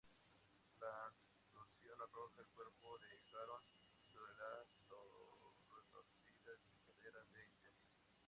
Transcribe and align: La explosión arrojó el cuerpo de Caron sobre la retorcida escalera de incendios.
La 0.79 1.13
explosión 1.37 1.95
arrojó 2.01 2.39
el 2.41 2.47
cuerpo 2.55 2.97
de 2.97 3.21
Caron 3.31 3.61
sobre 4.11 4.33
la 4.33 4.65
retorcida 5.69 6.55
escalera 6.55 7.23
de 7.35 7.45
incendios. 7.45 8.01